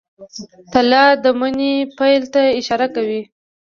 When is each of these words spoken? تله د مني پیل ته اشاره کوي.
تله 0.73 1.03
د 1.23 1.25
مني 1.39 1.73
پیل 1.97 2.23
ته 2.33 2.41
اشاره 2.59 2.87
کوي. 2.95 3.21